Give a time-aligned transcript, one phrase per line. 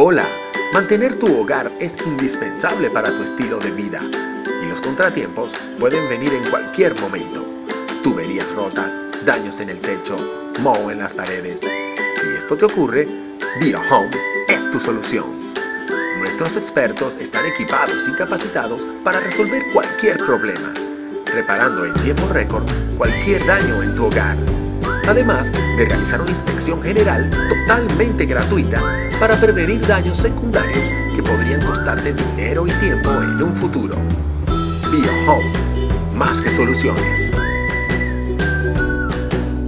[0.00, 0.24] Hola,
[0.72, 4.00] mantener tu hogar es indispensable para tu estilo de vida
[4.62, 7.44] y los contratiempos pueden venir en cualquier momento.
[8.00, 10.16] Tuberías rotas, daños en el techo,
[10.60, 11.62] moho en las paredes.
[11.62, 13.08] Si esto te ocurre,
[13.60, 14.16] BioHome
[14.46, 15.52] es tu solución.
[16.20, 20.72] Nuestros expertos están equipados y capacitados para resolver cualquier problema,
[21.34, 22.62] reparando en tiempo récord
[22.96, 24.36] cualquier daño en tu hogar
[25.08, 28.80] además de realizar una inspección general totalmente gratuita
[29.18, 30.86] para prevenir daños secundarios
[31.16, 33.96] que podrían costarte dinero y tiempo en un futuro.
[34.90, 35.52] BioHome,
[36.14, 37.34] más que soluciones.